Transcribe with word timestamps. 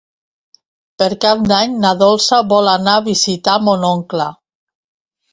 Per 1.01 1.07
Cap 1.25 1.43
d'Any 1.51 1.75
na 1.83 1.91
Dolça 1.99 2.39
vol 2.53 2.69
anar 2.71 2.95
a 3.01 3.03
visitar 3.09 3.59
mon 3.67 3.85
oncle. 3.91 4.27